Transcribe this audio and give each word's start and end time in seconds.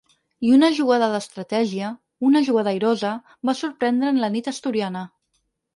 I 0.47 0.53
una 0.53 0.69
jugada 0.77 1.09
d’estratègia, 1.15 1.91
una 2.31 2.43
jugada 2.49 2.73
airosa, 2.75 3.13
va 3.51 3.59
sorprendre 3.65 4.13
en 4.15 4.23
la 4.27 4.35
nit 4.39 4.55
asturiana. 4.57 5.11